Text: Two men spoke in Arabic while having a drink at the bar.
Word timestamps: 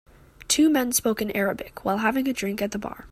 Two 0.47 0.67
men 0.71 0.91
spoke 0.93 1.21
in 1.21 1.29
Arabic 1.33 1.85
while 1.85 1.99
having 1.99 2.27
a 2.27 2.33
drink 2.33 2.59
at 2.59 2.71
the 2.71 2.79
bar. 2.79 2.97